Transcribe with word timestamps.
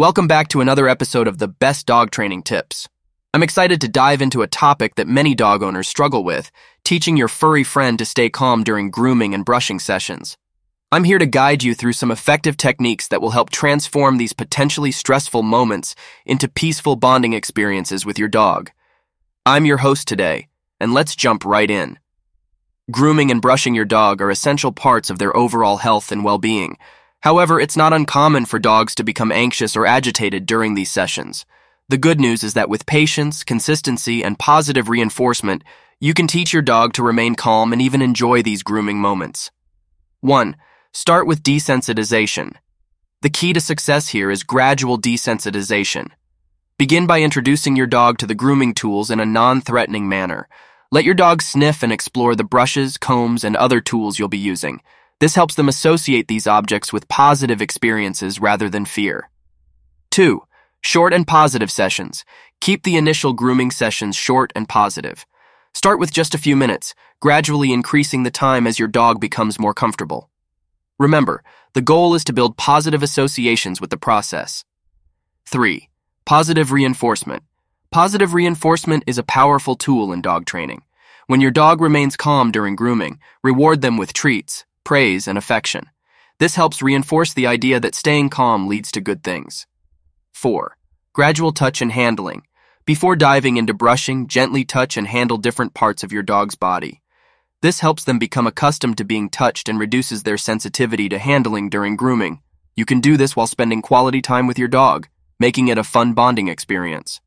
Welcome 0.00 0.28
back 0.28 0.48
to 0.48 0.62
another 0.62 0.88
episode 0.88 1.28
of 1.28 1.36
the 1.36 1.46
Best 1.46 1.84
Dog 1.84 2.10
Training 2.10 2.42
Tips. 2.42 2.88
I'm 3.34 3.42
excited 3.42 3.82
to 3.82 3.86
dive 3.86 4.22
into 4.22 4.40
a 4.40 4.46
topic 4.46 4.94
that 4.94 5.06
many 5.06 5.34
dog 5.34 5.62
owners 5.62 5.88
struggle 5.88 6.24
with 6.24 6.50
teaching 6.84 7.18
your 7.18 7.28
furry 7.28 7.62
friend 7.62 7.98
to 7.98 8.06
stay 8.06 8.30
calm 8.30 8.64
during 8.64 8.90
grooming 8.90 9.34
and 9.34 9.44
brushing 9.44 9.78
sessions. 9.78 10.38
I'm 10.90 11.04
here 11.04 11.18
to 11.18 11.26
guide 11.26 11.62
you 11.62 11.74
through 11.74 11.92
some 11.92 12.10
effective 12.10 12.56
techniques 12.56 13.08
that 13.08 13.20
will 13.20 13.32
help 13.32 13.50
transform 13.50 14.16
these 14.16 14.32
potentially 14.32 14.90
stressful 14.90 15.42
moments 15.42 15.94
into 16.24 16.48
peaceful 16.48 16.96
bonding 16.96 17.34
experiences 17.34 18.06
with 18.06 18.18
your 18.18 18.28
dog. 18.28 18.70
I'm 19.44 19.66
your 19.66 19.76
host 19.84 20.08
today, 20.08 20.48
and 20.80 20.94
let's 20.94 21.14
jump 21.14 21.44
right 21.44 21.70
in. 21.70 21.98
Grooming 22.90 23.30
and 23.30 23.42
brushing 23.42 23.74
your 23.74 23.84
dog 23.84 24.22
are 24.22 24.30
essential 24.30 24.72
parts 24.72 25.10
of 25.10 25.18
their 25.18 25.36
overall 25.36 25.76
health 25.76 26.10
and 26.10 26.24
well 26.24 26.38
being. 26.38 26.78
However, 27.20 27.60
it's 27.60 27.76
not 27.76 27.92
uncommon 27.92 28.46
for 28.46 28.58
dogs 28.58 28.94
to 28.94 29.04
become 29.04 29.30
anxious 29.30 29.76
or 29.76 29.86
agitated 29.86 30.46
during 30.46 30.74
these 30.74 30.90
sessions. 30.90 31.44
The 31.88 31.98
good 31.98 32.20
news 32.20 32.42
is 32.42 32.54
that 32.54 32.70
with 32.70 32.86
patience, 32.86 33.44
consistency, 33.44 34.24
and 34.24 34.38
positive 34.38 34.88
reinforcement, 34.88 35.62
you 35.98 36.14
can 36.14 36.26
teach 36.26 36.52
your 36.52 36.62
dog 36.62 36.94
to 36.94 37.02
remain 37.02 37.34
calm 37.34 37.72
and 37.72 37.82
even 37.82 38.00
enjoy 38.00 38.42
these 38.42 38.62
grooming 38.62 38.98
moments. 38.98 39.50
1. 40.20 40.56
Start 40.92 41.26
with 41.26 41.42
desensitization. 41.42 42.54
The 43.22 43.28
key 43.28 43.52
to 43.52 43.60
success 43.60 44.08
here 44.08 44.30
is 44.30 44.42
gradual 44.42 44.98
desensitization. 44.98 46.10
Begin 46.78 47.06
by 47.06 47.20
introducing 47.20 47.76
your 47.76 47.86
dog 47.86 48.16
to 48.18 48.26
the 48.26 48.34
grooming 48.34 48.72
tools 48.72 49.10
in 49.10 49.20
a 49.20 49.26
non 49.26 49.60
threatening 49.60 50.08
manner. 50.08 50.48
Let 50.90 51.04
your 51.04 51.14
dog 51.14 51.42
sniff 51.42 51.82
and 51.82 51.92
explore 51.92 52.34
the 52.34 52.44
brushes, 52.44 52.96
combs, 52.96 53.44
and 53.44 53.56
other 53.56 53.82
tools 53.82 54.18
you'll 54.18 54.28
be 54.28 54.38
using. 54.38 54.80
This 55.20 55.34
helps 55.34 55.54
them 55.54 55.68
associate 55.68 56.28
these 56.28 56.46
objects 56.46 56.92
with 56.92 57.08
positive 57.08 57.60
experiences 57.60 58.40
rather 58.40 58.70
than 58.70 58.86
fear. 58.86 59.30
2. 60.10 60.42
Short 60.80 61.12
and 61.12 61.26
positive 61.26 61.70
sessions. 61.70 62.24
Keep 62.60 62.82
the 62.82 62.96
initial 62.96 63.34
grooming 63.34 63.70
sessions 63.70 64.16
short 64.16 64.50
and 64.56 64.66
positive. 64.68 65.26
Start 65.74 66.00
with 66.00 66.10
just 66.10 66.34
a 66.34 66.38
few 66.38 66.56
minutes, 66.56 66.94
gradually 67.20 67.70
increasing 67.72 68.22
the 68.22 68.30
time 68.30 68.66
as 68.66 68.78
your 68.78 68.88
dog 68.88 69.20
becomes 69.20 69.58
more 69.58 69.74
comfortable. 69.74 70.30
Remember, 70.98 71.44
the 71.74 71.82
goal 71.82 72.14
is 72.14 72.24
to 72.24 72.32
build 72.32 72.56
positive 72.56 73.02
associations 73.02 73.80
with 73.80 73.90
the 73.90 73.98
process. 73.98 74.64
3. 75.46 75.88
Positive 76.24 76.72
reinforcement. 76.72 77.42
Positive 77.90 78.32
reinforcement 78.32 79.04
is 79.06 79.18
a 79.18 79.22
powerful 79.22 79.76
tool 79.76 80.12
in 80.12 80.22
dog 80.22 80.46
training. 80.46 80.82
When 81.26 81.40
your 81.40 81.50
dog 81.50 81.80
remains 81.80 82.16
calm 82.16 82.50
during 82.50 82.74
grooming, 82.74 83.18
reward 83.42 83.82
them 83.82 83.96
with 83.96 84.12
treats, 84.12 84.64
praise, 84.90 85.28
and 85.28 85.38
affection. 85.38 85.84
This 86.40 86.56
helps 86.56 86.82
reinforce 86.82 87.32
the 87.32 87.46
idea 87.46 87.78
that 87.78 87.94
staying 87.94 88.28
calm 88.28 88.66
leads 88.66 88.90
to 88.90 89.00
good 89.00 89.22
things. 89.22 89.68
4. 90.32 90.76
Gradual 91.12 91.52
touch 91.52 91.80
and 91.80 91.92
handling. 91.92 92.42
Before 92.86 93.14
diving 93.14 93.56
into 93.56 93.72
brushing, 93.72 94.26
gently 94.26 94.64
touch 94.64 94.96
and 94.96 95.06
handle 95.06 95.38
different 95.38 95.74
parts 95.74 96.02
of 96.02 96.10
your 96.10 96.24
dog's 96.24 96.56
body. 96.56 97.02
This 97.62 97.78
helps 97.78 98.02
them 98.02 98.18
become 98.18 98.48
accustomed 98.48 98.98
to 98.98 99.04
being 99.04 99.30
touched 99.30 99.68
and 99.68 99.78
reduces 99.78 100.24
their 100.24 100.36
sensitivity 100.36 101.08
to 101.10 101.20
handling 101.20 101.70
during 101.70 101.94
grooming. 101.94 102.40
You 102.74 102.84
can 102.84 102.98
do 102.98 103.16
this 103.16 103.36
while 103.36 103.46
spending 103.46 103.82
quality 103.82 104.20
time 104.20 104.48
with 104.48 104.58
your 104.58 104.66
dog, 104.82 105.06
making 105.38 105.68
it 105.68 105.78
a 105.78 105.84
fun 105.84 106.14
bonding 106.14 106.48
experience. 106.48 107.20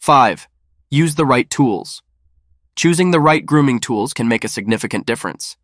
5. 0.00 0.48
Use 0.90 1.14
the 1.14 1.26
right 1.26 1.48
tools. 1.48 2.02
Choosing 2.74 3.12
the 3.12 3.20
right 3.20 3.46
grooming 3.46 3.78
tools 3.78 4.12
can 4.12 4.26
make 4.26 4.42
a 4.42 4.48
significant 4.56 5.06
difference. 5.06 5.56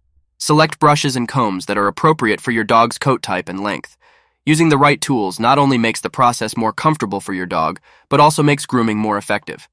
Select 0.44 0.80
brushes 0.80 1.14
and 1.14 1.28
combs 1.28 1.66
that 1.66 1.78
are 1.78 1.86
appropriate 1.86 2.40
for 2.40 2.50
your 2.50 2.64
dog's 2.64 2.98
coat 2.98 3.22
type 3.22 3.48
and 3.48 3.62
length. 3.62 3.96
Using 4.44 4.70
the 4.70 4.76
right 4.76 5.00
tools 5.00 5.38
not 5.38 5.56
only 5.56 5.78
makes 5.78 6.00
the 6.00 6.10
process 6.10 6.56
more 6.56 6.72
comfortable 6.72 7.20
for 7.20 7.32
your 7.32 7.46
dog, 7.46 7.78
but 8.08 8.18
also 8.18 8.42
makes 8.42 8.66
grooming 8.66 8.98
more 8.98 9.16
effective. 9.16 9.68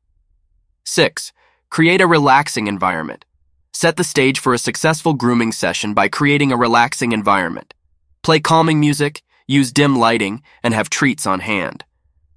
6. 0.84 1.34
Create 1.72 2.02
a 2.02 2.06
relaxing 2.06 2.68
environment. 2.68 3.26
Set 3.74 3.96
the 3.98 4.04
stage 4.04 4.38
for 4.38 4.54
a 4.54 4.60
successful 4.60 5.16
grooming 5.16 5.52
session 5.52 5.96
by 5.96 6.08
creating 6.08 6.52
a 6.52 6.56
relaxing 6.56 7.14
environment. 7.14 7.74
Play 8.22 8.40
calming 8.40 8.80
music, 8.80 9.24
use 9.48 9.72
dim 9.72 9.98
lighting, 9.98 10.44
and 10.62 10.76
have 10.76 10.92
treats 10.92 11.26
on 11.26 11.40
hand. 11.40 11.84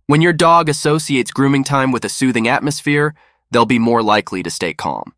When 0.07 0.23
your 0.23 0.33
dog 0.33 0.71
associates 0.71 1.33
grooming 1.33 1.65
time 1.65 1.93
with 1.93 2.03
a 2.07 2.09
soothing 2.09 2.49
atmosphere, 2.49 3.15
they'll 3.51 3.67
be 3.67 3.79
more 3.79 4.03
likely 4.03 4.43
to 4.43 4.49
stay 4.49 4.73
calm. 4.73 5.13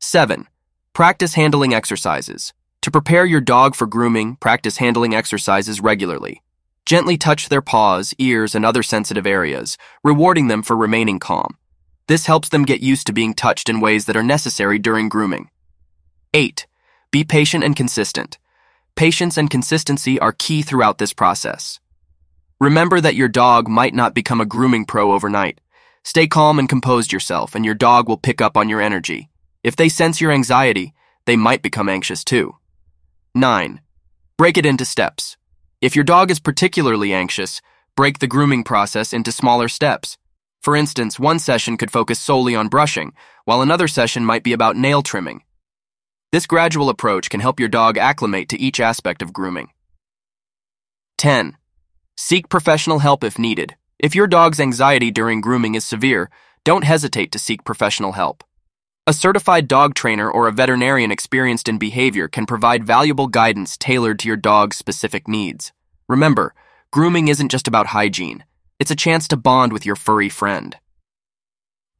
7. 0.00 0.46
Practice 0.92 1.34
handling 1.34 1.72
exercises. 1.72 2.52
To 2.82 2.90
prepare 2.90 3.24
your 3.24 3.40
dog 3.40 3.76
for 3.76 3.86
grooming, 3.86 4.36
practice 4.36 4.78
handling 4.78 5.14
exercises 5.14 5.80
regularly. 5.80 6.42
Gently 6.84 7.16
touch 7.16 7.48
their 7.48 7.62
paws, 7.62 8.12
ears, 8.18 8.56
and 8.56 8.66
other 8.66 8.82
sensitive 8.82 9.24
areas, 9.24 9.78
rewarding 10.02 10.48
them 10.48 10.62
for 10.62 10.76
remaining 10.76 11.20
calm. 11.20 11.56
This 12.08 12.26
helps 12.26 12.48
them 12.48 12.64
get 12.64 12.82
used 12.82 13.06
to 13.06 13.12
being 13.12 13.34
touched 13.34 13.68
in 13.68 13.80
ways 13.80 14.06
that 14.06 14.16
are 14.16 14.22
necessary 14.22 14.80
during 14.80 15.08
grooming. 15.08 15.50
8. 16.34 16.66
Be 17.12 17.22
patient 17.22 17.62
and 17.62 17.76
consistent. 17.76 18.38
Patience 18.96 19.36
and 19.38 19.48
consistency 19.48 20.18
are 20.18 20.32
key 20.32 20.60
throughout 20.60 20.98
this 20.98 21.12
process. 21.12 21.78
Remember 22.58 23.00
that 23.00 23.14
your 23.14 23.28
dog 23.28 23.68
might 23.68 23.94
not 23.94 24.12
become 24.12 24.40
a 24.40 24.44
grooming 24.44 24.84
pro 24.84 25.12
overnight. 25.12 25.60
Stay 26.02 26.26
calm 26.26 26.58
and 26.58 26.68
composed 26.68 27.12
yourself, 27.12 27.54
and 27.54 27.64
your 27.64 27.74
dog 27.74 28.08
will 28.08 28.16
pick 28.16 28.40
up 28.40 28.56
on 28.56 28.68
your 28.68 28.80
energy. 28.80 29.29
If 29.62 29.76
they 29.76 29.88
sense 29.88 30.20
your 30.20 30.32
anxiety, 30.32 30.94
they 31.26 31.36
might 31.36 31.62
become 31.62 31.88
anxious 31.88 32.24
too. 32.24 32.56
9. 33.34 33.80
Break 34.38 34.56
it 34.56 34.64
into 34.64 34.84
steps. 34.84 35.36
If 35.80 35.94
your 35.94 36.04
dog 36.04 36.30
is 36.30 36.40
particularly 36.40 37.12
anxious, 37.12 37.60
break 37.96 38.18
the 38.18 38.26
grooming 38.26 38.64
process 38.64 39.12
into 39.12 39.32
smaller 39.32 39.68
steps. 39.68 40.16
For 40.62 40.76
instance, 40.76 41.18
one 41.18 41.38
session 41.38 41.76
could 41.76 41.90
focus 41.90 42.18
solely 42.18 42.54
on 42.54 42.68
brushing, 42.68 43.12
while 43.44 43.62
another 43.62 43.88
session 43.88 44.24
might 44.24 44.42
be 44.42 44.52
about 44.52 44.76
nail 44.76 45.02
trimming. 45.02 45.42
This 46.32 46.46
gradual 46.46 46.88
approach 46.88 47.28
can 47.28 47.40
help 47.40 47.58
your 47.58 47.68
dog 47.68 47.98
acclimate 47.98 48.48
to 48.50 48.60
each 48.60 48.80
aspect 48.80 49.20
of 49.20 49.32
grooming. 49.32 49.70
10. 51.18 51.56
Seek 52.16 52.48
professional 52.48 53.00
help 53.00 53.24
if 53.24 53.38
needed. 53.38 53.76
If 53.98 54.14
your 54.14 54.26
dog's 54.26 54.60
anxiety 54.60 55.10
during 55.10 55.40
grooming 55.40 55.74
is 55.74 55.84
severe, 55.84 56.30
don't 56.64 56.84
hesitate 56.84 57.32
to 57.32 57.38
seek 57.38 57.64
professional 57.64 58.12
help. 58.12 58.44
A 59.06 59.14
certified 59.14 59.66
dog 59.66 59.94
trainer 59.94 60.30
or 60.30 60.46
a 60.46 60.52
veterinarian 60.52 61.10
experienced 61.10 61.68
in 61.68 61.78
behavior 61.78 62.28
can 62.28 62.44
provide 62.44 62.84
valuable 62.84 63.28
guidance 63.28 63.78
tailored 63.78 64.18
to 64.18 64.28
your 64.28 64.36
dog's 64.36 64.76
specific 64.76 65.26
needs. 65.26 65.72
Remember, 66.06 66.54
grooming 66.92 67.28
isn't 67.28 67.48
just 67.48 67.66
about 67.66 67.88
hygiene, 67.88 68.44
it's 68.78 68.90
a 68.90 68.96
chance 68.96 69.26
to 69.28 69.38
bond 69.38 69.72
with 69.72 69.86
your 69.86 69.96
furry 69.96 70.28
friend. 70.28 70.76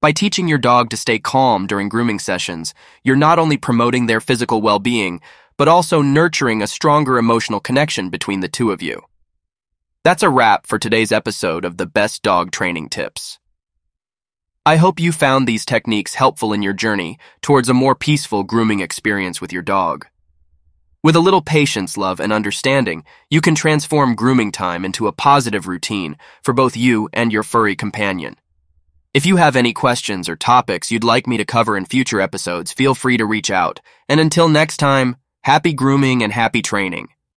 By 0.03 0.13
teaching 0.13 0.47
your 0.47 0.59
dog 0.59 0.91
to 0.91 0.97
stay 0.97 1.19
calm 1.19 1.67
during 1.67 1.89
grooming 1.89 2.19
sessions, 2.19 2.75
you're 3.03 3.17
not 3.17 3.39
only 3.39 3.57
promoting 3.57 4.07
their 4.07 4.21
physical 4.21 4.61
well 4.61 4.79
being, 4.79 5.21
but 5.57 5.69
also 5.69 6.03
nurturing 6.03 6.63
a 6.63 6.67
stronger 6.67 7.17
emotional 7.17 7.61
connection 7.61 8.11
between 8.11 8.41
the 8.41 8.49
two 8.49 8.71
of 8.71 8.83
you. 8.83 9.03
That's 10.05 10.23
a 10.23 10.31
wrap 10.31 10.67
for 10.67 10.79
today's 10.79 11.13
episode 11.13 11.65
of 11.65 11.77
the 11.77 11.87
Best 11.87 12.23
Dog 12.23 12.51
Training 12.51 12.89
Tips. 12.89 13.40
I 14.67 14.77
hope 14.77 15.01
you 15.01 15.11
found 15.11 15.49
these 15.49 15.65
techniques 15.65 16.15
helpful 16.15 16.53
in 16.53 16.61
your 16.61 16.75
journey 16.75 17.19
towards 17.41 17.71
a 17.71 17.75
more 17.75 17.95
peaceful 17.95 18.45
grooming 18.45 18.81
experience 18.81 19.41
with 19.41 19.55
your 19.55 19.63
dog. 19.63 20.07
With 21.03 21.17
a 21.17 21.21
little 21.21 21.41
patience, 21.41 21.97
love, 21.97 22.21
and 22.21 22.31
understanding, 22.31 23.05
you 23.31 23.41
can 23.41 23.55
transform 23.55 24.15
grooming 24.15 24.53
time 24.53 24.85
into 24.85 25.07
a 25.07 25.13
positive 25.13 25.67
routine 25.67 26.19
for 26.43 26.53
both 26.53 26.77
you 26.77 27.09
and 27.15 27.33
your 27.33 27.43
furry 27.43 27.75
companion. 27.75 28.37
If 29.15 29.25
you 29.25 29.37
have 29.37 29.57
any 29.57 29.73
questions 29.73 30.29
or 30.29 30.37
topics 30.37 30.93
you'd 30.93 31.05
like 31.05 31.27
me 31.27 31.39
to 31.39 31.47
cover 31.47 31.75
in 31.75 31.87
future 31.87 32.21
episodes, 32.21 32.71
feel 32.71 32.95
free 32.95 33.17
to 33.17 33.25
reach 33.25 33.51
out. 33.51 33.81
And 34.11 34.21
until 34.21 34.51
next 34.51 34.77
time, 34.77 35.17
happy 35.43 35.73
grooming 35.73 36.23
and 36.23 36.35
happy 36.35 36.61
training. 36.61 37.09